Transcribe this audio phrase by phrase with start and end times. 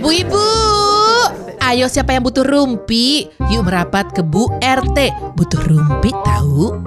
[0.00, 0.46] Bu Ibu,
[1.58, 3.26] ayo siapa yang butuh rumpi?
[3.50, 5.10] Yuk merapat ke Bu RT.
[5.34, 6.78] Butuh rumpi tahu?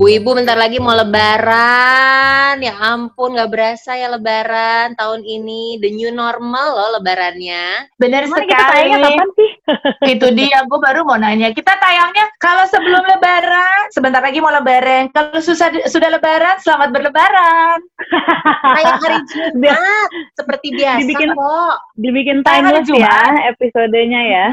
[0.00, 2.56] Bu Ibu bentar lagi mau lebaran.
[2.64, 5.76] Ya ampun gak berasa ya lebaran tahun ini.
[5.76, 7.84] The new normal loh lebarannya.
[8.00, 8.72] Bener Emang kita sekali.
[8.72, 9.50] tayangnya kapan sih?
[10.16, 11.52] Itu dia, gue baru mau nanya.
[11.52, 15.12] Kita tayangnya kalau sebelum lebaran, sebentar lagi mau lebaran.
[15.12, 17.78] Kalau susah, sudah lebaran, selamat berlebaran.
[18.80, 20.08] Kayak hari Jumat.
[20.32, 21.74] Seperti biasa Dibikin- kok.
[22.00, 23.20] Dibikin Tayang timeless ya
[23.52, 24.46] episodenya ya.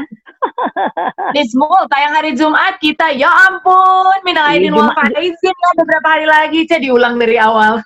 [1.34, 3.12] Nismul, tayang hari Jumat kita.
[3.14, 6.58] Ya ampun, minal aidin Iya, wal faizin ya beberapa hari lagi.
[6.66, 7.80] Cah diulang dari awal.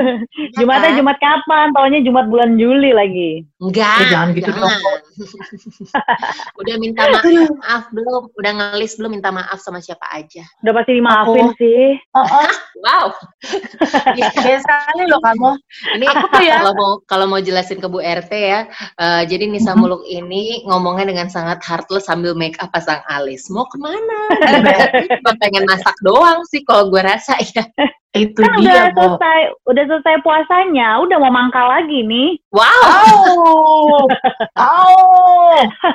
[0.58, 0.98] Jumatnya?
[0.98, 1.72] Jumat kapan?
[1.72, 3.42] Taunya Jumat bulan Juli lagi.
[3.58, 4.04] Enggak.
[4.04, 4.68] Eh, jangan gitu dong.
[6.60, 8.22] Udah minta maaf belum?
[8.38, 10.44] Udah ngelis belum minta maaf sama siapa aja?
[10.62, 11.96] Udah pasti dimaafin Aku- sih.
[12.14, 12.50] Oh, oh.
[12.78, 13.06] Wow.
[14.16, 15.50] Biasa sekali loh kamu.
[15.98, 16.62] Ini Aku tuh ya.
[16.62, 18.60] kalau mau kalau mau jelasin ke Bu RT ya,
[18.98, 23.46] eh, jadi Nisa Muluk ini ngomongnya dengan sangat heartless sambil make up pasang alis.
[23.52, 24.20] Mau ke mana?
[25.20, 27.62] Cuma pengen masak doang sih kalau gue rasa ya.
[28.16, 29.14] Itu Kan udah dia, Bo.
[29.20, 32.40] selesai, udah selesai puasanya, udah mau mangkal lagi nih.
[32.56, 32.64] Wow.
[32.88, 34.08] Oh,
[34.64, 34.87] oh,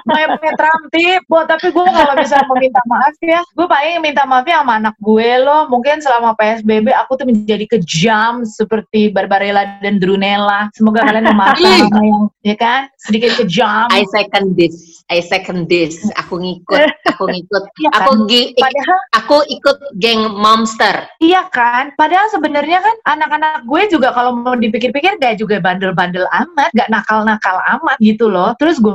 [0.06, 4.74] mepet Ramti, Bo, tapi gue kalau bisa meminta maaf ya, gue paling minta maafnya sama
[4.80, 5.68] anak gue loh.
[5.70, 10.68] Mungkin selama PSBB aku tuh menjadi kejam seperti Barbarella dan Drunella.
[10.76, 13.88] Semoga kalian memaafkan sama yang, ya kan, sedikit kejam.
[13.92, 15.04] I second this.
[15.12, 16.00] I second this.
[16.20, 16.80] Aku ngikut.
[17.14, 17.64] Aku ngikut.
[17.80, 18.00] Iya kan?
[18.04, 21.06] Aku gi- Padahal, aku ikut geng monster.
[21.20, 26.70] iya kan, padahal sebenarnya kan anak-anak gue juga kalau mau dipikir-pikir gak juga bandel-bandel amat,
[26.74, 28.56] gak nakal-nakal amat gitu loh.
[28.58, 28.94] Terus gue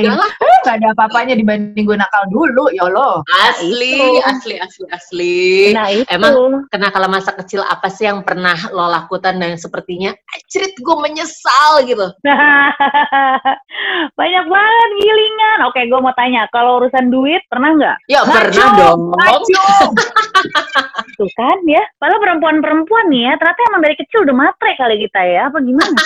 [0.00, 0.30] Yalah.
[0.40, 3.20] eh, gak ada apa-apanya dibanding gue nakal dulu, ya Allah.
[3.50, 4.24] Asli, itu.
[4.24, 5.40] asli, asli, asli.
[5.76, 6.08] Nah itu.
[6.08, 10.14] Emang Karena kalau masa kecil apa sih yang pernah lo lakukan dan sepertinya
[10.48, 12.06] cerit gue menyesal gitu.
[14.18, 15.58] Banyak banget gilingan.
[15.68, 17.96] Oke, gue mau tanya, kalau urusan duit pernah nggak?
[18.08, 19.12] Ya pernah dong.
[21.18, 21.82] Tuh kan ya.
[22.00, 25.40] Padahal perempuan-perempuan nih ya, ternyata emang dari kecil udah matre kali kita ya.
[25.52, 26.00] Apa gimana?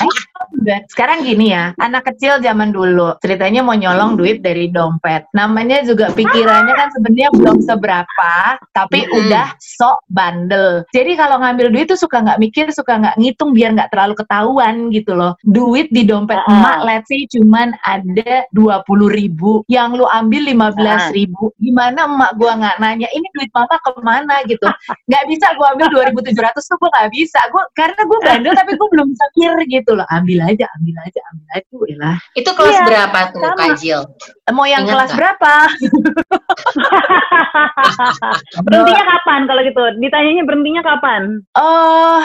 [0.61, 0.79] Udah.
[0.93, 5.29] Sekarang gini ya, anak kecil zaman dulu ceritanya mau nyolong duit dari dompet.
[5.37, 8.33] Namanya juga pikirannya kan sebenarnya belum seberapa,
[8.73, 9.19] tapi Mm-mm.
[9.29, 10.83] udah sok bandel.
[10.91, 14.89] Jadi kalau ngambil duit tuh suka nggak mikir, suka nggak ngitung biar nggak terlalu ketahuan
[14.91, 15.37] gitu loh.
[15.45, 16.53] Duit di dompet Ah.
[16.53, 21.51] emak, let's say cuman ada dua puluh ribu, yang lu ambil lima belas ribu.
[21.61, 24.69] Gimana emak gua nggak nanya, ini duit mama ke mana gitu?
[25.11, 27.41] Nggak bisa gua ambil dua ribu tujuh ratus tuh gua nggak bisa.
[27.51, 30.07] Gua karena gua bandel tapi gua belum bisa mikir gitu loh.
[30.09, 31.69] Ambil aja, ambil aja, ambil aja.
[31.77, 32.17] Udah.
[32.33, 33.66] Itu kelas Iya, berapa tuh sama.
[33.67, 34.03] Kak Jill?
[34.55, 35.19] Mau yang Ingat kelas nggak?
[35.19, 35.55] berapa?
[38.67, 39.83] berhentinya kapan kalau gitu?
[39.99, 41.43] Ditanyanya berhentinya kapan?
[41.59, 42.23] Oh,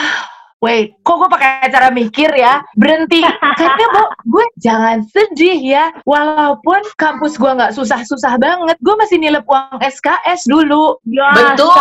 [0.61, 2.61] wait, kok gue pakai cara mikir ya?
[2.73, 3.25] Berhenti.
[3.57, 5.89] Karena bu, gue jangan sedih ya.
[6.03, 11.01] Walaupun kampus gue nggak susah-susah banget, gue masih nilep uang SKS dulu.
[11.03, 11.73] Ya, Betul.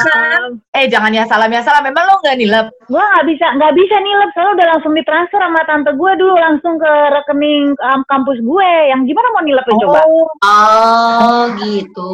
[0.00, 0.50] salam.
[0.72, 1.82] Eh, jangan ya salam ya salam.
[1.82, 2.66] Memang lo nggak nilep?
[2.88, 6.74] Gua nggak bisa nggak bisa nilep soalnya udah langsung ditransfer sama tante gue dulu langsung
[6.74, 8.70] ke rekening um, kampus gue.
[8.90, 10.00] Yang gimana mau nilep coba?
[10.02, 12.10] Oh, Oh gitu.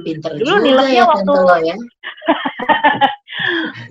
[0.00, 1.76] Pinter Dulu juga ya waktu- tante lo ya.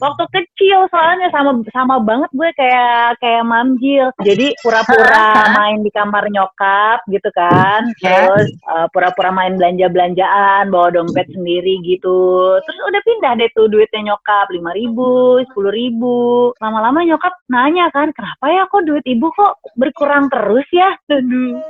[0.02, 4.10] Waktu kecil soalnya sama sama banget gue kayak kayak mamjil.
[4.26, 7.88] Jadi pura-pura main di kamar nyokap gitu kan.
[8.02, 12.58] Terus uh, pura-pura main belanja-belanjaan, bawa dompet sendiri gitu.
[12.64, 16.52] Terus udah pindah deh tuh duitnya nyokap lima ribu, sepuluh ribu.
[16.58, 20.98] Lama-lama nyokap nanya kan, kenapa ya kok duit ibu kok berkurang terus ya?
[21.14, 21.62] Aduh.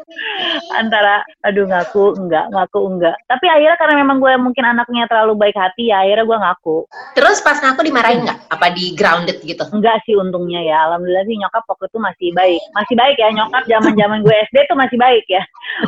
[0.73, 3.15] Antara aduh ngaku enggak, ngaku enggak.
[3.27, 6.77] Tapi akhirnya karena memang gue mungkin anaknya terlalu baik hati ya, akhirnya gue ngaku.
[7.17, 8.37] Terus pas ngaku dimarahin nggak?
[8.53, 9.65] Apa di grounded gitu?
[9.73, 10.85] Enggak sih untungnya ya.
[10.91, 12.61] Alhamdulillah sih nyokap waktu itu masih baik.
[12.77, 15.41] Masih baik ya nyokap zaman-zaman gue SD tuh masih baik ya.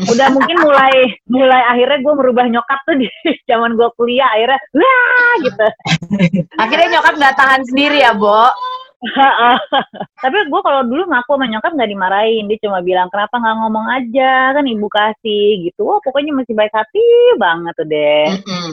[0.09, 0.95] Udah mungkin mulai
[1.29, 3.07] mulai akhirnya gue merubah nyokap tuh di
[3.49, 5.67] zaman gue kuliah akhirnya wah gitu.
[6.57, 8.49] akhirnya nyokap nggak tahan sendiri ya, Bo.
[10.23, 12.49] Tapi gue kalau dulu ngaku sama nyokap nggak dimarahin.
[12.49, 15.85] Dia cuma bilang kenapa nggak ngomong aja kan ibu kasih gitu.
[15.85, 17.05] Wah pokoknya masih baik hati
[17.37, 18.25] banget tuh deh.
[18.41, 18.69] Mm-mm.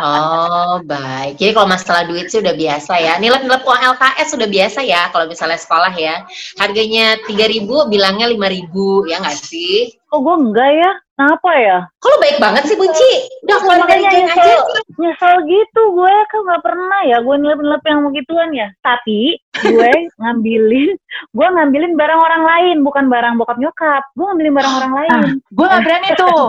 [0.00, 1.36] Oh baik.
[1.36, 3.14] Jadi kalau masalah duit sih udah biasa ya.
[3.20, 5.12] Nilep-nilep uang LKS sudah biasa ya.
[5.12, 6.24] Kalau misalnya sekolah ya.
[6.56, 9.92] Harganya 3000 bilangnya 5000 ya nggak sih?
[10.08, 10.92] Kok gue enggak ya?
[11.18, 11.78] Kenapa ya?
[12.06, 13.12] Lo baik banget sih Bunci?
[13.42, 14.54] Udah keluar dari geng aja
[15.02, 20.98] nyesel, gitu gue kan nggak pernah ya gue nilep-nilep yang begituan ya tapi gue ngambilin
[21.34, 24.02] gue ngambilin barang orang lain, bukan barang bokap nyokap.
[24.14, 25.10] Gue ngambilin barang orang lain.
[25.12, 26.44] Ah, gue gak berani tuh.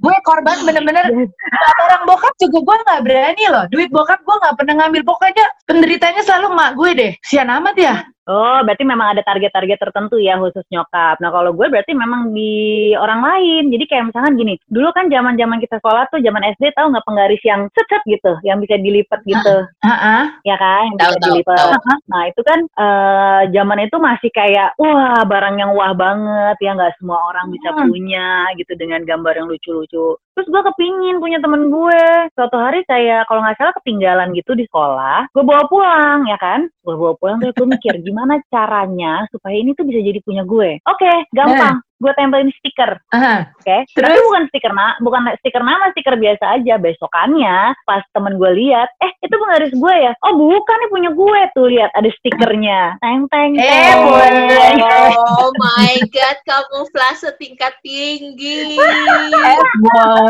[0.00, 1.04] gue korban bener-bener
[1.80, 3.64] barang bokap juga gue gak berani loh.
[3.72, 5.02] Duit bokap gue gak pernah ngambil.
[5.04, 7.12] Pokoknya penderitanya selalu mak gue deh.
[7.24, 7.96] Sian amat ya.
[8.30, 11.18] Oh, berarti memang ada target-target tertentu ya khusus nyokap.
[11.18, 13.74] Nah, kalau gue berarti memang di orang lain.
[13.74, 17.42] Jadi kayak misalkan gini, dulu kan zaman-zaman kita sekolah tuh zaman SD tahu nggak penggaris
[17.42, 20.22] yang set gitu, yang bisa dilipat gitu, Heeh.
[20.46, 20.86] ya kan?
[20.94, 21.58] Yang Tahu, bisa dilipat.
[21.58, 21.72] tahu.
[22.10, 26.94] Nah, itu kan eh, zaman itu masih kayak wah, barang yang wah banget ya nggak
[26.98, 27.88] semua orang bisa Hmm.
[27.90, 28.26] punya
[28.56, 30.14] gitu dengan gambar yang lucu-lucu.
[30.40, 32.32] Terus gue kepingin punya temen gue.
[32.32, 36.64] Suatu hari kayak kalau nggak salah ketinggalan gitu di sekolah, gue bawa pulang ya kan?
[36.80, 40.80] Gue bawa pulang terus gue mikir gimana caranya supaya ini tuh bisa jadi punya gue.
[40.88, 41.84] Oke, gampang.
[42.00, 43.52] Gue tempelin stiker, Aha.
[43.60, 43.76] oke?
[43.92, 44.24] Tapi Terus?
[44.24, 46.80] bukan stiker na bukan stiker nama, stiker biasa aja.
[46.80, 50.16] Besokannya pas temen gue lihat, eh itu penggaris gue ya?
[50.24, 52.96] Oh bukan nih punya gue tuh lihat ada stikernya.
[53.04, 54.80] Teng teng Eh, boleh.
[55.12, 58.80] Oh my god, kamu flase tingkat tinggi.
[58.80, 59.60] Eh,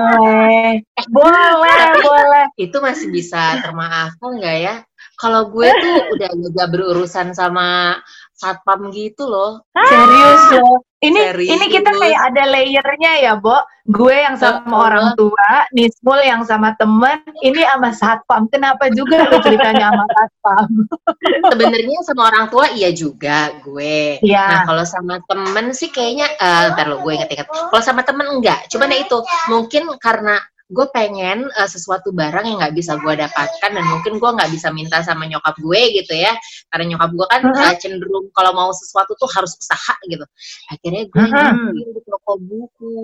[0.00, 0.82] boleh.
[1.12, 2.44] Boleh, boleh.
[2.56, 4.74] Itu masih bisa termaafkan nggak ya?
[5.20, 8.00] Kalau gue tuh udah agak berurusan sama
[8.32, 9.60] satpam gitu loh.
[9.76, 10.80] Serius loh.
[11.00, 11.50] Ini Serius.
[11.56, 13.56] ini kita kayak ada layernya ya, Bo.
[13.88, 14.84] Gue yang sama Oh.
[14.84, 18.48] orang tua, Nismul yang sama temen, ini sama satpam.
[18.48, 20.68] Kenapa juga lu ceritanya sama satpam?
[21.52, 24.20] Sebenarnya sama orang tua iya juga gue.
[24.20, 24.44] Iya.
[24.44, 27.48] Nah kalau sama temen sih kayaknya, eh ntar lo gue inget-inget.
[27.48, 28.68] Kalau sama temen enggak.
[28.68, 29.18] Cuman ya itu
[29.48, 30.36] mungkin karena
[30.70, 34.70] gue pengen eh, sesuatu barang yang nggak bisa gue dapatkan dan mungkin gue nggak bisa
[34.70, 36.30] minta sama nyokap gue gitu ya.
[36.70, 37.58] Karena nyokap gue kan Mhm.
[37.60, 40.22] eh, cenderung kalau mau sesuatu tuh harus usaha gitu.
[40.68, 41.34] Akhirnya gue Mhm.
[41.34, 42.94] ngambil di toko buku.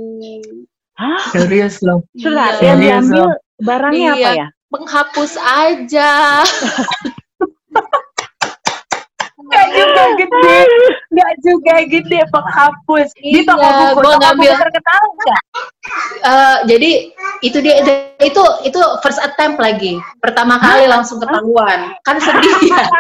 [0.95, 1.21] Hah?
[1.29, 2.07] Serius loh.
[2.15, 2.63] Sudah, Iya.
[2.65, 3.25] yang Serius diambil
[3.61, 4.33] barangnya apa Iya.
[4.33, 4.47] ya?
[4.67, 6.11] Penghapus aja.
[9.47, 10.59] Gak juga gede,
[11.13, 13.09] gak juga gede penghapus.
[13.17, 14.51] Di toko Iya, buku, gua toko ngambil.
[14.51, 15.43] buku terkenal nggak?
[16.27, 16.91] Eh, jadi
[17.45, 17.79] itu dia
[18.19, 20.01] itu itu first attempt lagi.
[20.19, 21.95] Pertama kali langsung ketahuan.
[22.03, 22.83] Kan sedih ya.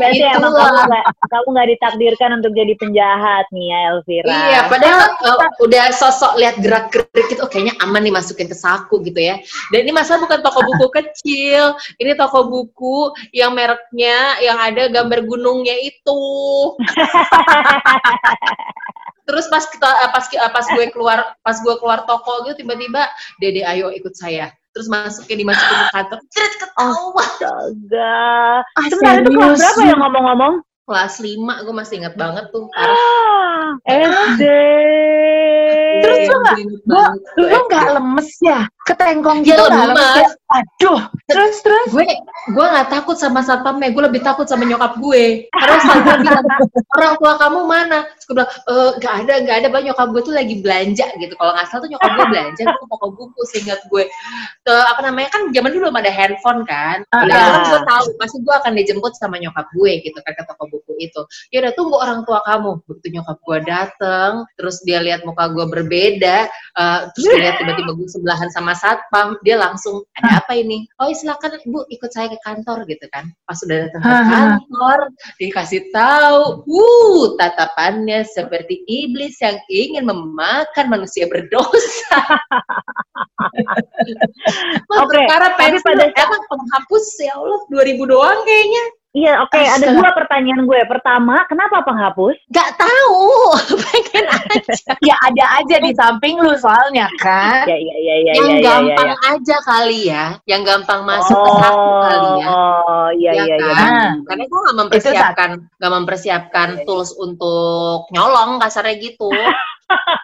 [0.00, 0.66] Berarti emang Itulah.
[0.66, 4.26] kamu nggak kamu nggak ditakdirkan untuk jadi penjahat nih ya Elvira.
[4.32, 8.56] iya padahal eh, udah sosok lihat gerak gerik gitu oh, kayaknya aman nih masukin ke
[8.56, 9.38] saku gitu ya.
[9.70, 11.76] Dan ini masalah bukan toko buku kecil.
[12.00, 16.22] Ini toko buku yang mereknya yang ada gambar gunungnya itu
[19.30, 23.06] terus pas kita eh, pas eh, pas gue keluar pas gue keluar toko gitu tiba-tiba
[23.38, 28.18] dede ayo ikut saya terus masukin dimasukin ke kantor Ceret, ketawa Astaga.
[28.74, 30.54] Ah, Sebentar itu kelas berapa ya ngomong-ngomong?
[30.90, 34.42] kelas 5 gue masih inget banget tuh parah Ah, SD.
[36.02, 36.58] Terus lu nggak-
[37.38, 38.60] lu nggak lemes ya?
[38.90, 40.30] Ketengkong Ya, gitu nggak lemes.
[40.50, 41.00] Aduh,
[41.30, 41.88] terus terus.
[41.94, 42.02] gue
[42.50, 43.94] gue nggak takut sama satpamnya.
[43.94, 45.46] Gue lebih takut sama nyokap gue.
[45.54, 46.46] Karena dia bilang
[46.98, 47.98] orang tua kamu mana?
[48.18, 51.34] Terus gue bilang e, nggak ada nggak ada bang nyokap gue tuh lagi belanja gitu.
[51.38, 54.04] Kalau nggak salah tuh nyokap gue belanja ke toko buku seingat gue.
[54.66, 57.06] Ke apa namanya kan zaman dulu belum ada handphone kan.
[57.14, 57.46] Udah ah.
[57.46, 60.92] kan gue tahu pasti gue akan dijemput sama nyokap gue gitu kan ke toko buku
[60.98, 61.22] itu.
[61.54, 62.82] Ya udah tunggu orang tua kamu.
[62.90, 67.92] Begitu nyokap gue dateng terus dia lihat muka gue berbeda eh, terus dia lihat tiba-tiba
[67.94, 70.88] gue sebelahan sama satpam dia langsung ada apa ini?
[70.96, 73.28] Oh iya, silakan bu ikut saya ke kantor gitu kan.
[73.44, 74.98] Pas sudah datang ke kantor
[75.36, 82.20] dikasih tahu uh tatapannya seperti iblis yang ingin memakan manusia berdosa.
[85.00, 89.58] Oke, perkara tapi pensil pada emang penghapus ya Allah 2000 doang kayaknya Iya, oke.
[89.58, 89.98] Ada Astaga.
[89.98, 90.80] dua pertanyaan gue.
[90.86, 92.38] Pertama, kenapa penghapus?
[92.54, 93.26] Gak tahu
[93.90, 97.66] pengen aja Ya ada aja di samping lu soalnya kan.
[97.66, 99.30] Ya, iya, iya, iya, yang iya, iya, gampang iya.
[99.34, 103.74] aja kali ya yang gampang masuk ke saku kali ya Oh, iya, Ya iya, iya.
[103.74, 103.90] kan?
[103.90, 104.10] Ah.
[104.30, 105.50] Karena gue gak mempersiapkan,
[105.82, 109.26] gak mempersiapkan tools untuk nyolong kasarnya gitu.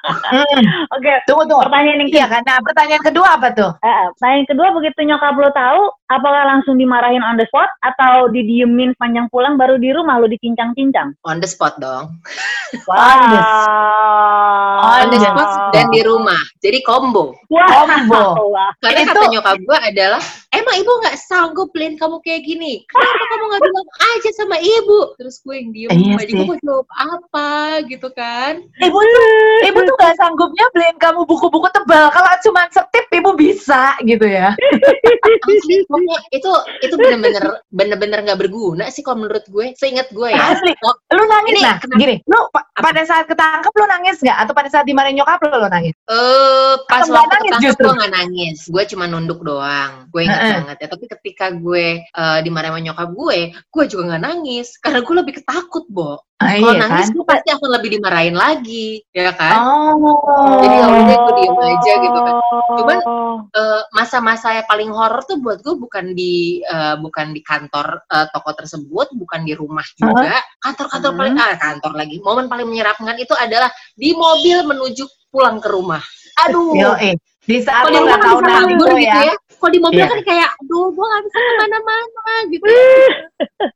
[0.06, 1.66] Hmm, Oke, Tunggu tunggu.
[1.66, 2.42] pertanyaan yang Iya kan.
[2.42, 3.70] Nah pertanyaan kedua apa tuh?
[3.76, 8.26] Eh, eh, pertanyaan kedua begitu nyokap lo tahu, apakah langsung dimarahin on the spot atau
[8.28, 11.14] didiemin sepanjang pulang baru di rumah lo dicincang-cincang?
[11.23, 12.18] On the spot dong.
[12.88, 14.99] On the- Wow.
[14.99, 16.38] On the spot dan di rumah.
[16.58, 17.35] Jadi combo.
[17.49, 17.66] Wah.
[17.87, 18.50] Combo.
[18.80, 22.82] Karena Itu- kata nyokap gue adalah, emang ibu gak sanggup beliin kamu kayak gini?
[22.87, 24.99] Kenapa kamu gak bilang aja sama ibu?
[25.16, 27.50] Terus gue yang diem Iya gue mau jawab apa
[27.87, 28.62] gitu kan.
[28.76, 32.10] Ibu tuh, ibu tuh gak sanggupnya beliin kamu buku-buku tebal.
[32.12, 34.52] Kalau cuma setip ibu bisa gitu ya.
[35.86, 36.50] Pokoknya itu
[36.82, 39.72] itu bener-bener bener-bener gak berguna sih kalau menurut gue.
[39.78, 40.52] Seingat gue ya.
[40.52, 40.72] Asli.
[41.12, 42.00] Lu nangis Ini nah, kenapa?
[42.00, 42.16] gini.
[42.28, 44.38] Lu pa- pada saat ketangkep lu nangis nggak?
[44.44, 45.94] Atau pada saat dimarahin nyokap lu lu nangis?
[46.06, 47.86] Eh, pas Atau nggak waktu nangis ketangkep justru?
[47.86, 49.92] gue gak nangis, gue cuma nunduk doang.
[50.12, 50.54] Gue ingat Heeh.
[50.60, 50.88] banget ya.
[50.92, 55.34] Tapi ketika gue uh, dimarahin sama nyokap gue, gue juga nggak nangis karena gue lebih
[55.40, 56.20] ketakut, Bo.
[56.36, 57.16] Ah, Kalau iya nangis kan?
[57.16, 59.56] gue pasti akan lebih dimarahin lagi, ya kan?
[59.56, 60.60] Oh.
[60.60, 62.34] Jadi ya udah, gue diem aja gitu kan.
[62.76, 62.98] Cuman.
[63.56, 68.26] Eh, masa-masa yang paling horor tuh buat gue bukan di eh, bukan di kantor eh,
[68.36, 70.36] toko tersebut, bukan di rumah juga.
[70.60, 71.20] Kantor-kantor Hmm.
[71.24, 72.16] paling ah kantor lagi.
[72.20, 76.04] Momen paling menyeramkan itu adalah di mobil menuju pulang ke rumah.
[76.44, 76.76] Aduh.
[76.76, 77.16] Yo, eh.
[77.46, 79.32] Di saat Kalau lo nggak tahu tuh gitu ya.
[79.32, 79.34] ya.
[79.56, 80.12] Kalau di mobil Iya.
[80.12, 82.64] kan kayak, aduh, gue gak bisa ke mana-mana gitu.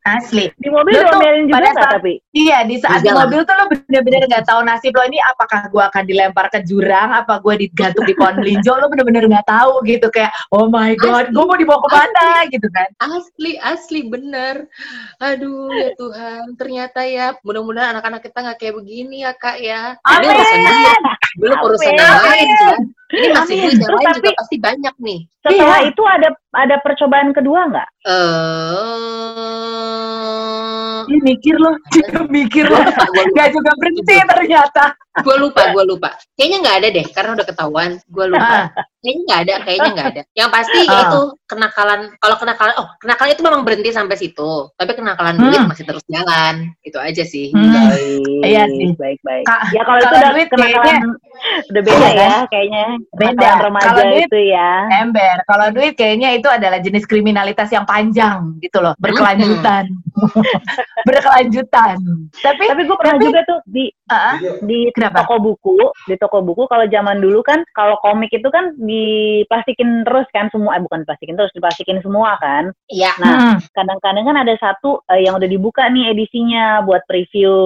[0.04, 0.44] Asli.
[0.60, 2.12] Di mobil Lo tuh diomelin juga pada saat- tapi?
[2.30, 5.88] Iya, di saat di mobil tuh lo bener-bener nggak tahu nasib lo ini apakah gua
[5.90, 10.06] akan dilempar ke jurang, apa gua digantung di pohon melinjo, lo bener-bener nggak tahu gitu
[10.12, 11.34] kayak, oh my god, Asli.
[11.34, 12.88] gua mau dibawa ke mana gitu kan?
[13.00, 14.68] Asli, asli bener.
[15.18, 19.96] Aduh ya Tuhan, ternyata ya mudah-mudahan anak-anak kita nggak kayak begini ya kak ya.
[19.96, 20.28] Ini Amin.
[20.30, 20.94] urusan dia,
[21.40, 22.24] belum urusan yang Amin.
[22.30, 22.80] lain kan.
[23.10, 25.20] Ini masih lain juga tapi- pasti banyak nih.
[25.40, 25.88] Setelah Iya.
[25.88, 27.88] itu ada ada percobaan kedua nggak?
[29.70, 32.84] Eh, Dia mikir loh, dia mikir gue loh.
[32.86, 34.84] gue Gak juga berhenti ternyata.
[35.20, 36.08] gue lupa, gue lupa.
[36.32, 37.90] Kayaknya nggak ada deh, karena udah ketahuan.
[38.06, 38.70] Gue lupa.
[39.02, 40.22] Kayaknya nggak ada, kayaknya nggak ada.
[40.36, 41.00] Yang pasti Ah.
[41.02, 41.20] itu
[41.50, 42.14] kenakalan.
[42.16, 44.70] Kalau kenakalan, oh kenakalan itu memang berhenti sampai situ.
[44.72, 45.66] Tapi kenakalan duit Hmm.
[45.66, 46.70] masih terus jalan.
[46.80, 47.50] Itu aja sih.
[47.50, 47.74] Hmm.
[47.90, 48.94] Baik, Iya sih.
[48.94, 49.44] baik, baik.
[49.44, 51.18] Kak, ya kalau itu udah duit kenakalan kayaknya-
[51.66, 52.84] udah beda Iya, ya kayaknya.
[53.10, 53.50] Beda.
[53.60, 54.70] Remaja Kalau duit- itu ya.
[54.96, 59.90] Ember, kalau duit kayaknya itu adalah jenis kriminalitas yang panjang gitu loh, berkelanjutan.
[61.08, 61.96] berkelanjutan.
[62.36, 65.24] Tapi, Tapi gue pernah tapi- juga tuh di ah, di Kenapa?
[65.24, 70.28] toko buku, di toko buku kalau zaman dulu kan kalau komik itu kan diplastikin terus
[70.30, 72.68] kan semua, eh bukan plastikin terus, diplastikin semua kan.
[72.92, 73.16] Iya.
[73.16, 77.56] Nah, hmm, kadang-kadang kan ada satu eh, yang udah dibuka nih edisinya buat preview.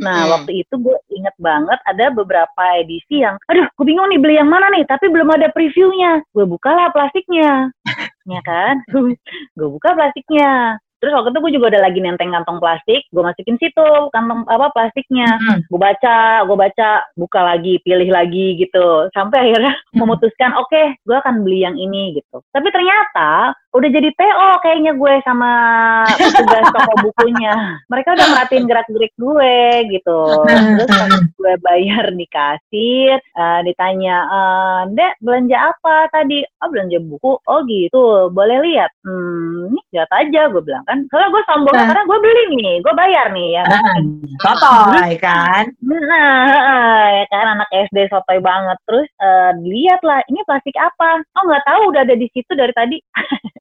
[0.00, 0.32] Nah, Mm-mm.
[0.32, 4.48] waktu itu gue inget banget ada beberapa edisi yang, aduh, gue bingung nih beli yang
[4.48, 6.24] mana nih, tapi belum ada previewnya.
[6.32, 7.68] Gue bukalah plastiknya,
[8.32, 8.80] ya kan?
[8.88, 10.80] gue buka plastiknya.
[11.00, 14.68] Terus waktu itu gue juga udah lagi nenteng kantong plastik, gue masukin situ kantong apa
[14.76, 15.40] plastiknya.
[15.40, 15.72] hmm.
[15.72, 19.08] Gue baca, gue baca, buka lagi, pilih lagi gitu.
[19.16, 20.06] Sampai akhirnya Hmm.
[20.06, 22.44] memutuskan, oke, gue akan beli yang ini gitu.
[22.52, 25.50] Tapi ternyata udah jadi TO kayaknya gue sama
[26.18, 27.78] petugas toko bukunya.
[27.86, 29.56] Mereka udah merhatiin gerak-gerik gue
[29.94, 30.20] gitu.
[30.46, 36.42] Terus pas gue bayar di kasir, eh, ditanya, eh, Dek belanja apa tadi?
[36.60, 37.32] Oh belanja buku.
[37.46, 38.90] Oh gitu, boleh lihat.
[39.06, 40.98] Hmm, ini lihat aja gue bilang kan.
[41.06, 41.86] Soalnya gue sombong Nah.
[41.86, 43.62] karena gue beli nih, gue bayar nih ya.
[43.70, 44.02] kan.
[44.42, 45.64] Sotoy kan?
[45.86, 48.74] Nah, ya kan anak SD sotoy banget.
[48.90, 51.22] Terus eh, dilihat lah, ini plastik apa?
[51.38, 52.98] Oh nggak tahu udah ada di situ dari tadi.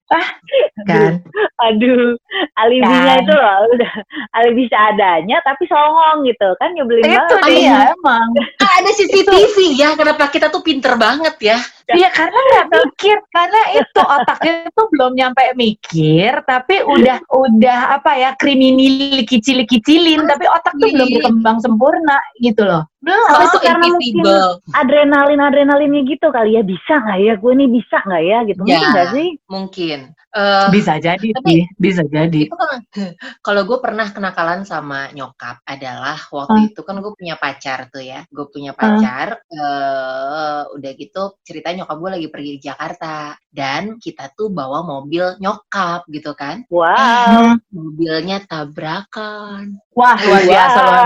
[0.89, 1.21] Kan?
[1.69, 2.17] Aduh,
[2.57, 3.23] alibinya Kan.
[3.23, 3.93] itu loh, udah
[4.41, 7.51] alibi seadanya tapi songong gitu kan nyebelin Itu banget.
[7.61, 8.27] dia emang.
[8.63, 11.57] Ah, ada CCTV ya, kenapa kita tuh pinter banget ya?
[11.89, 18.13] Iya karena nggak mikir karena itu otaknya tuh belum nyampe mikir tapi udah udah apa
[18.13, 23.61] ya kriminal kicil kicilin tapi otak tuh belum berkembang sempurna gitu loh belum Oh, tuh
[23.63, 24.59] karena invisible.
[24.75, 26.63] Adrenalin adrenalinnya gitu kali ya.
[26.63, 27.33] Bisa nggak ya?
[27.39, 28.37] Gue nih bisa nggak ya?
[28.43, 28.59] Gitu.
[28.59, 28.91] Mungkin Ya.
[28.91, 29.27] nggak sih?
[29.47, 29.99] Mungkin.
[30.29, 32.45] Eh, bisa jadi Tapi- sih bisa jadi.
[32.45, 32.77] itu kan
[33.45, 38.21] kalau gue pernah kenakalan sama nyokap adalah waktu itu kan gue punya pacar tuh ya.
[38.29, 43.33] Gue punya pacar eh udah gitu ceritanya nyokap gue lagi pergi di Jakarta.
[43.49, 46.61] Dan kita tuh bawa mobil nyokap gitu kan.
[46.69, 47.57] Wow.
[47.73, 49.81] mobilnya tabrakan.
[49.97, 51.05] Wah luar biasa loh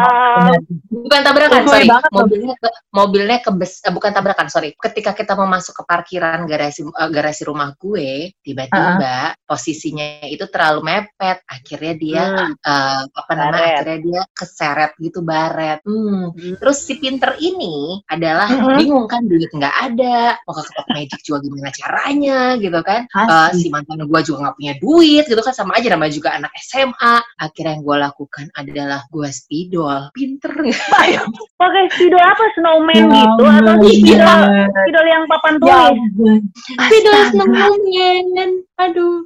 [0.92, 5.12] bukan tabrakan Uhuy sorry banget mobilnya ke, mobilnya ke bes- eh, bukan tabrakan sorry ketika
[5.12, 11.44] kita mau masuk ke parkiran garasi eh, garasi rumah gue tiba-tiba posisinya itu terlalu mepet
[11.46, 12.54] akhirnya dia Hmm.
[12.56, 13.74] eh, apa namanya Baret.
[13.76, 16.32] akhirnya dia keseret gitu baret hmm.
[16.32, 16.56] Hmm.
[16.58, 18.78] terus si pinter ini adalah Mhm.
[18.78, 23.60] bingung kan duit nggak ada mau ke ketok magic juga gimana caranya gitu kan Asli.
[23.60, 27.14] si mantan gue juga nggak punya duit gitu kan sama aja namanya juga anak SMA
[27.38, 30.72] akhirnya yang gue lakukan adalah gue spidol pinter nggak
[31.74, 32.44] Pakai spidol apa?
[32.54, 35.98] Snowman Ya gitu atau spidol spidol yang papan ya tulis?
[35.98, 36.38] ampun.
[36.86, 38.50] spidol snowman.
[38.78, 39.26] Aduh.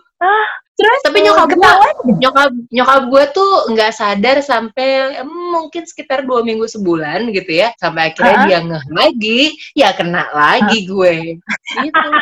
[0.77, 0.99] Terus?
[1.03, 6.39] Tapi nyokap gua- ketahuan nyokap nyokap gue tuh nggak sadar sampai em, mungkin sekitar dua
[6.39, 7.73] minggu sebulan gitu ya.
[7.75, 8.45] Sampai akhirnya Ha-ha.
[8.47, 9.41] dia ngeh lagi.
[9.75, 11.41] Ya kena lagi gue.
[11.81, 12.07] Gitu.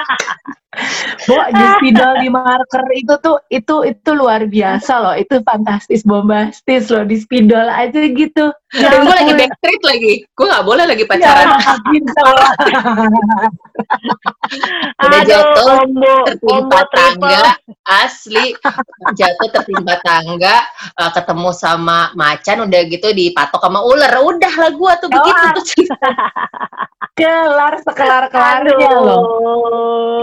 [1.28, 5.16] Bo, di spidol di marker itu tuh itu itu luar biasa loh.
[5.16, 10.14] Itu fantastis bombastis loh di spidol aja gitu Dan gue lagi backstreet lagi.
[10.36, 11.48] Gue gak boleh lagi pacaran.
[11.56, 12.12] Ya, gitu.
[14.96, 18.46] Udah Aduh, jatuh, combo, tertimpa combo tangga asli
[19.18, 20.56] jatuh tertimpa tangga
[20.96, 25.54] eh, ketemu sama macan udah gitu dipatok sama ular udah lah gua tuh begitu Wah.
[25.58, 25.98] tuh cerita.
[27.16, 29.08] Kelar sekelar kelarnya Aduh.
[29.08, 29.24] loh.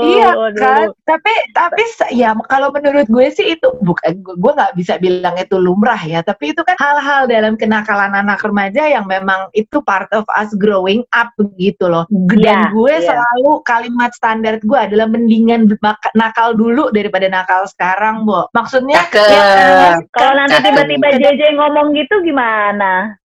[0.05, 0.61] Iya Aduh.
[0.61, 1.83] kan, tapi tapi
[2.13, 6.53] ya kalau menurut gue sih itu bukan gue nggak bisa bilang itu lumrah ya, tapi
[6.53, 11.31] itu kan hal-hal dalam kenakalan anak remaja yang memang itu part of us growing up
[11.59, 12.05] gitu loh.
[12.11, 13.07] Dan Iya, gue iya.
[13.15, 15.71] selalu kalimat standar gue adalah mendingan
[16.15, 18.51] nakal dulu daripada nakal sekarang, Bo.
[18.53, 19.95] Maksudnya ya kan?
[20.13, 23.17] Kalau nanti tiba-tiba JJ ngomong gitu gimana?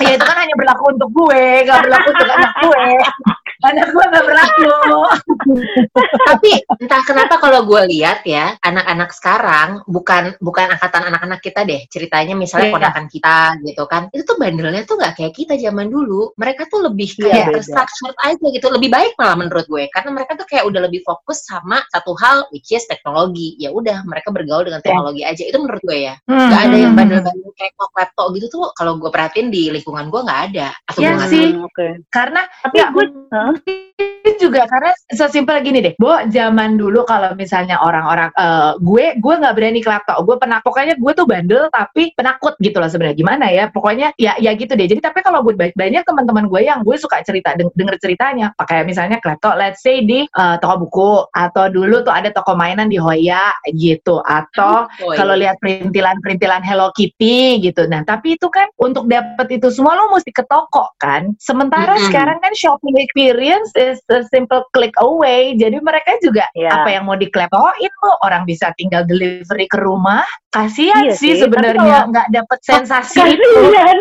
[0.00, 2.84] ya itu kan hanya berlaku untuk gue, gak berlaku untuk anak gue.
[3.60, 4.68] Anak gue gak berlaku.
[6.30, 6.50] tapi
[6.80, 12.36] entah kenapa kalau gue lihat ya anak-anak sekarang bukan bukan angkatan anak-anak kita deh ceritanya
[12.36, 12.76] misalnya Iya.
[12.76, 16.84] ponakan kita gitu kan itu tuh bandelnya tuh nggak kayak kita zaman dulu mereka tuh
[16.86, 20.64] lebih Iya, kayak terstructured aja gitu lebih baik malah menurut gue karena mereka tuh kayak
[20.68, 25.24] udah lebih fokus sama satu hal which is teknologi ya udah mereka bergaul dengan teknologi
[25.24, 28.96] aja itu menurut gue ya nggak ada yang bandel-bandel kayak kok laptop gitu tuh kalau
[28.96, 31.44] gue perhatiin di lingkungan gue nggak ada atau Iya gue nggak sih.
[31.50, 31.86] Hmm, Oke.
[32.12, 33.04] Karena Tapi ya, gue?
[33.50, 34.09] Mungkin
[34.40, 39.54] juga karena sesimpel gini deh, Bo, zaman dulu kalau misalnya orang-orang eh, gue gue nggak
[39.56, 43.46] berani ke laptop, gue pernah pokoknya gue tuh bandel tapi penakut gitu loh sebenarnya gimana
[43.52, 44.86] ya, pokoknya ya ya gitu deh.
[44.88, 48.52] Jadi tapi kalau buat ba- banyak teman-teman gue yang gue suka cerita deng- denger ceritanya,
[48.56, 52.56] pakai misalnya ke laptop, let's say di eh, toko buku atau dulu tuh ada toko
[52.56, 57.84] mainan di Hoya gitu atau Oh, kalau lihat perintilan-perintilan Hello Kitty gitu.
[57.88, 61.32] Nah, tapi itu kan untuk dapat itu semua lo mesti ke toko kan.
[61.40, 62.06] Sementara Mm-mm.
[62.10, 65.56] sekarang kan shopping experience is a simple click away.
[65.56, 66.82] Jadi mereka juga Iya.
[66.82, 70.24] apa yang mau dikleptoin lo orang bisa tinggal delivery ke rumah.
[70.50, 73.48] Kasihan Iya sih sih, sebenarnya nggak dapet sensasi itu.
[73.70, 73.98] Kasian.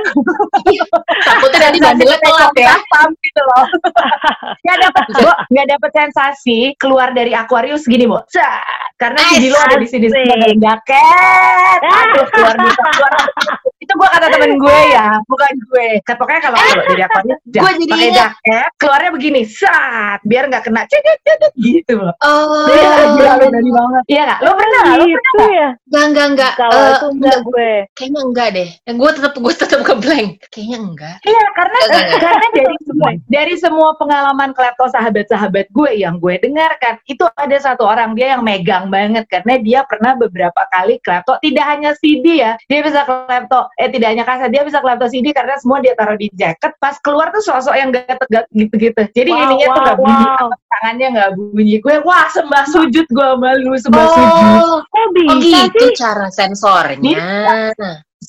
[1.30, 3.66] takutnya nanti bandelnya telat ya Satpam gitu loh.
[4.66, 8.10] Nggak dapet, Bo, nggak dapet sensasi keluar dari Aquarius gini.
[8.28, 8.66] Sat,
[8.98, 11.80] Karena si Dilo ada di sini dengan jaket.
[11.86, 13.14] Aduh, keluar bisa keluar.
[13.90, 15.88] Itu gua kata temen gue ya, bukan gue.
[16.06, 17.10] Kan Pokoknya kalau kalau dari ja-
[17.58, 22.14] Gua jadi pakai jaket, keluarnya begini, sat, biar nggak kena cedet cedet gitu loh.
[22.22, 24.04] oh Iya, gila, lo berani banget.
[24.06, 24.40] Iya nggak?
[24.40, 24.94] Lo pernah nggak?
[24.94, 25.70] Lo pernah gitu ya.
[25.90, 27.72] enggak enggak enggak Kalau Eh, itu enggak gue.
[27.98, 32.20] kayaknya enggak deh gue tetap gue tetap ke blank kayaknya enggak Iya, karena Enggak, enggak.
[32.22, 37.84] karena dari semua dari semua pengalaman klepto sahabat-sahabat gue yang gue dengarkan itu ada satu
[37.84, 42.54] orang dia yang megang banget karena dia pernah beberapa kali klepto tidak hanya CD ya
[42.62, 46.20] dia bisa klepto eh tidak hanya kaset dia bisa klepto CD karena semua dia taruh
[46.20, 46.76] di jaket.
[46.78, 49.02] Pas keluar tuh sosok yang gak tegak gitu-gitu.
[49.16, 50.26] Jadi Wow, ininya tuh wow, gak bunyi.
[50.28, 50.48] wow.
[50.68, 51.76] tangannya gak bunyi.
[51.80, 54.44] Gue wah sembah sujud gue malu sembah sujud.
[54.60, 55.80] Oh Kok bisa oh gitu.
[55.80, 55.92] sih?
[55.96, 57.18] cara sensornya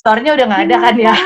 [0.00, 1.14] store-nya udah gak ada kan ya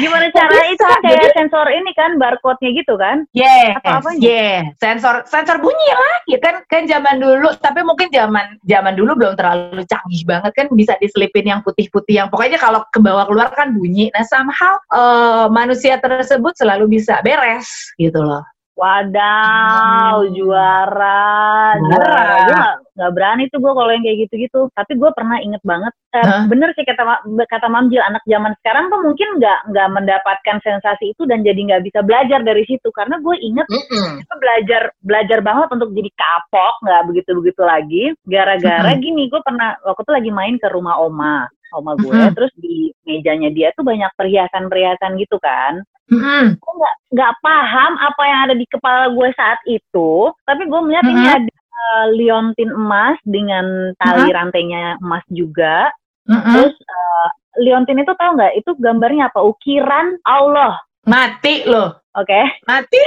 [0.00, 3.28] Gimana cara bisa, itu kan kayak jadi- sensor ini kan barcode-nya gitu kan?
[3.36, 4.20] Yes, Atau apanya?
[4.24, 4.58] yeah.
[4.80, 9.34] Sensor sensor bunyi lah, ya kan kan zaman dulu, tapi mungkin zaman zaman dulu belum
[9.36, 13.76] terlalu canggih banget kan bisa diselipin yang putih-putih yang pokoknya kalau ke bawah keluar kan
[13.76, 14.08] bunyi.
[14.16, 17.68] Nah, somehow eh, manusia tersebut selalu bisa beres
[18.00, 18.42] gitu loh.
[18.78, 20.34] Wadaw, Hmm.
[20.38, 22.22] juara, Juara.
[22.46, 24.60] Gue gak, gak berani tuh gue kalau yang kayak gitu-gitu.
[24.70, 26.46] Tapi gue pernah inget banget, eh, Hah?
[26.46, 27.02] bener sih kata
[27.50, 31.82] kata Mamjil, anak zaman sekarang tuh mungkin nggak nggak mendapatkan sensasi itu dan jadi nggak
[31.90, 32.88] bisa belajar dari situ.
[32.94, 34.22] Karena gue inget Mm-mm.
[34.22, 39.02] itu belajar belajar banget untuk jadi kapok nggak begitu begitu lagi gara-gara Mm-mm.
[39.02, 42.34] gini gue pernah waktu itu lagi main ke rumah oma oma gue Mm-mm.
[42.38, 46.56] terus di mejanya dia tuh banyak perhiasan-perhiasan gitu kan Mm-mm.
[46.56, 51.04] gue nggak nggak paham apa yang ada di kepala gue saat itu tapi gue melihat
[51.04, 51.36] ini Mhm.
[51.36, 55.88] ada eh, liontin emas dengan tali rantainya emas juga.
[56.28, 56.44] Mm-mm.
[56.52, 58.54] terus eh, liontin itu tahu nggak?
[58.56, 59.40] Itu gambarnya apa?
[59.42, 60.76] Ukiran Allah.
[61.08, 62.40] Mati loh, oke.
[62.68, 63.00] Mati.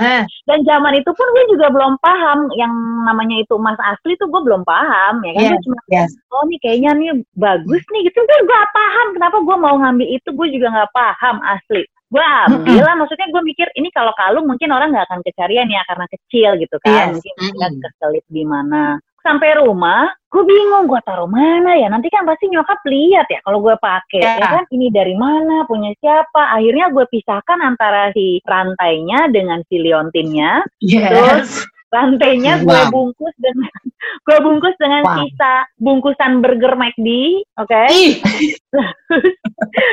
[0.48, 2.72] dan zaman itu pun gue juga belum paham yang
[3.04, 5.42] namanya itu emas asli tuh gue belum paham ya kan?
[5.42, 6.10] Yes, gue cuma yes.
[6.32, 8.18] oh nih kayaknya nih bagus nih gitu.
[8.24, 10.28] Gue gak paham kenapa gue mau ngambil itu.
[10.32, 12.20] Gue juga nggak paham asli gue
[12.52, 16.06] ambil lah maksudnya gue mikir ini kalau kalung mungkin orang nggak akan kecarian ya karena
[16.12, 17.16] kecil gitu kan.
[17.16, 17.24] Yes.
[17.24, 19.00] mungkin nggak keselip di mana.
[19.22, 21.86] Sampai rumah gue bingung gue taruh mana ya?
[21.88, 24.34] Nanti kan pasti nyokap lihat ya kalau gue pakai Ya.
[24.36, 24.48] ya.
[24.60, 24.64] kan?
[24.68, 26.52] Ini dari mana punya siapa?
[26.52, 31.64] Akhirnya gue pisahkan antara si rantainya dengan si liontinnya Yes.
[31.92, 33.68] Rantainya gue bungkus dengan
[34.26, 35.14] gue bungkus dengan Wah.
[35.20, 37.08] sisa bungkusan burger McD,
[37.54, 37.82] oke?
[37.92, 38.18] Ih,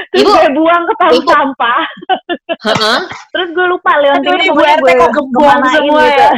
[0.10, 0.32] Terus Ibu.
[0.32, 1.28] gue buang ke tong Ibu.
[1.28, 1.82] sampah.
[2.66, 3.00] heeh.
[3.30, 6.16] Terus gue lupa Aduh, leontingnya ini Bu pokoknya RT gue kok kemanain semua gitu.
[6.18, 6.32] ya.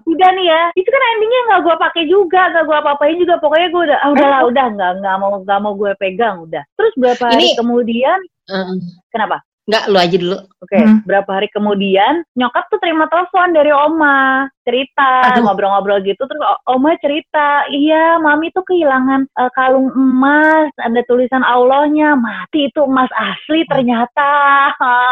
[0.10, 3.68] udah nih ya itu kan endingnya nggak gue pakai juga nggak gue apa-apain juga pokoknya
[3.68, 7.24] gue udah ah, udahlah udah nggak nggak mau nggak mau gue pegang udah terus berapa
[7.26, 8.76] hari Ini- kemudian Heeh.
[9.10, 10.38] kenapa Enggak, lu aja dulu.
[10.60, 11.00] oke Hmm.
[11.08, 17.64] berapa hari kemudian nyokap tuh terima telepon dari oma cerita ngobrol-ngobrol gitu terus oma cerita
[17.72, 24.30] iya mami tuh kehilangan eh, kalung emas ada tulisan Allahnya mati itu emas asli ternyata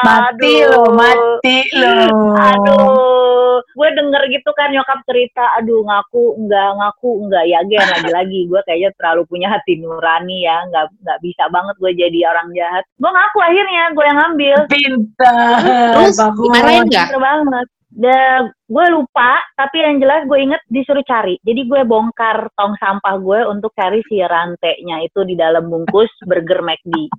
[0.05, 0.69] Mati Aduh.
[0.69, 1.97] lo, mati lo.
[2.37, 3.28] Aduh,
[3.75, 8.61] gue denger gitu kan nyokap cerita, aduh ngaku enggak ngaku enggak ya gen lagi-lagi gue
[8.65, 12.85] kayaknya terlalu punya hati nurani ya, nggak nggak bisa banget gue jadi orang jahat.
[12.97, 15.59] Gue ngaku akhirnya gue yang ngambil, Pintar.
[15.97, 17.09] Terus dimarahin nggak?
[17.19, 17.67] banget.
[17.89, 21.41] Dan gue lupa, tapi yang jelas gue inget disuruh cari.
[21.41, 26.61] Jadi gue bongkar tong sampah gue untuk cari si rantainya itu di dalam bungkus burger
[26.63, 27.11] McD.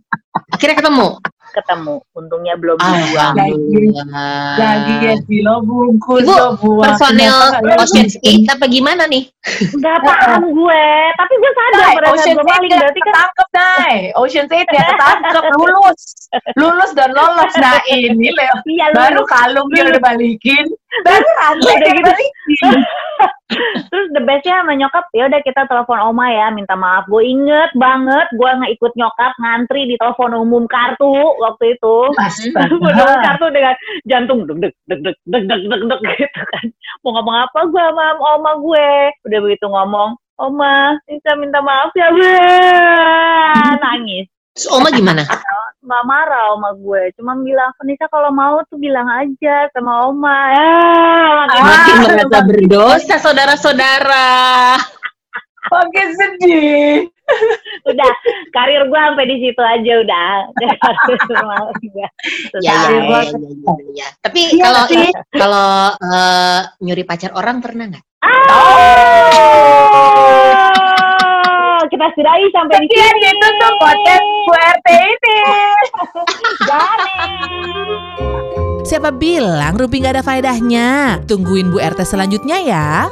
[0.53, 1.19] Akhirnya ketemu.
[1.49, 3.35] Ketemu, untungnya belum Ah, dibuang.
[4.55, 6.83] Lagi ya di lo bungkus Ibu, buang.
[6.85, 7.83] Personel Kenapa?
[7.83, 9.23] Ocean's 8 apa gimana nih?
[9.75, 10.85] Gak paham gue,
[11.15, 13.95] tapi gue sadar Dai, pada Ocean gue maling berarti kan ketangkep, Dai.
[14.15, 16.01] Ocean Eight ya ketangkep, lulus.
[16.55, 17.51] Lulus dan lolos.
[17.55, 18.55] Nah ini Leo.
[18.67, 20.65] iya lu Baru kalung dia udah balikin.
[21.01, 22.03] Baru rantai Udah dia gitu.
[22.05, 22.77] balikin.
[23.89, 27.73] terus the bestnya sama nyokap ya udah kita telepon oma ya minta maaf gue inget
[27.73, 31.09] banget gue nggak ikut nyokap ngantri di telepon umum kartu
[31.39, 33.07] waktu itu Astaga.
[33.25, 33.75] kartu dengan
[34.05, 36.65] jantung deg deg deg deg deg deg deg deg gitu kan
[37.01, 38.89] mau ngomong apa gue sama oma gue
[39.25, 42.37] udah begitu ngomong oma bisa minta maaf ya gue
[43.83, 45.23] nangis Terus Oma gimana?
[45.79, 50.71] nggak marah sama gue cuma bilang Nisa kalau mau tuh bilang aja sama oma ya
[51.55, 54.27] Makin merasa berdosa saudara-saudara.
[55.69, 57.07] Oke sedih.
[57.89, 58.11] Udah
[58.51, 60.73] karir gue sampai di situ aja udah Udah.
[61.89, 62.07] Ya,
[62.59, 64.07] ya, Iya, ya, ya, ya, ya.
[64.21, 64.83] Tapi Iya kalau
[65.31, 68.03] kalau eh, nyuri pacar orang pernah nggak?
[70.89, 73.19] Oh, kita sudahi sampai di sini.
[73.23, 75.37] gitu tuh podcast Bu RT ini.
[78.83, 81.21] Siapa bilang Rumpi nggak ada faedahnya?
[81.29, 83.07] Tungguin Bu RT selanjutnya ya.